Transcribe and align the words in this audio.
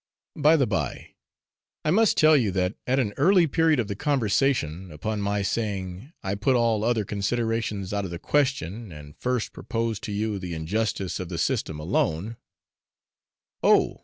By 0.35 0.55
the 0.55 0.65
by, 0.65 1.09
I 1.85 1.91
must 1.91 2.17
tell 2.17 2.35
you, 2.35 2.49
that 2.53 2.73
at 2.87 2.97
an 2.97 3.13
early 3.17 3.45
period 3.45 3.79
of 3.79 3.87
the 3.87 3.95
conversation, 3.95 4.91
upon 4.91 5.21
my 5.21 5.43
saying, 5.43 6.11
'I 6.23 6.35
put 6.41 6.55
all 6.55 6.83
other 6.83 7.05
considerations 7.05 7.93
out 7.93 8.03
of 8.05 8.09
the 8.09 8.17
question, 8.17 8.91
and 8.91 9.15
first 9.15 9.53
propose 9.53 9.99
to 9.99 10.11
you 10.11 10.39
the 10.39 10.55
injustice 10.55 11.19
of 11.19 11.29
the 11.29 11.37
system 11.37 11.79
alone,' 11.79 12.37
'Oh!' 13.61 13.99